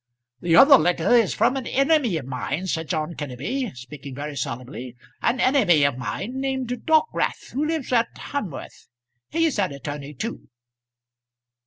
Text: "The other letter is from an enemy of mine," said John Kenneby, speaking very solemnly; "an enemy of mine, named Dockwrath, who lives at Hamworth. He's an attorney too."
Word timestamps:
"The 0.39 0.55
other 0.55 0.79
letter 0.79 1.11
is 1.11 1.35
from 1.35 1.55
an 1.57 1.67
enemy 1.67 2.17
of 2.17 2.25
mine," 2.25 2.65
said 2.65 2.89
John 2.89 3.13
Kenneby, 3.13 3.77
speaking 3.77 4.15
very 4.15 4.35
solemnly; 4.35 4.95
"an 5.21 5.39
enemy 5.39 5.83
of 5.83 5.95
mine, 5.95 6.39
named 6.41 6.69
Dockwrath, 6.87 7.51
who 7.51 7.63
lives 7.63 7.93
at 7.93 8.15
Hamworth. 8.17 8.87
He's 9.29 9.59
an 9.59 9.71
attorney 9.71 10.15
too." 10.15 10.49